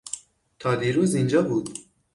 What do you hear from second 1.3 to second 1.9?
بود.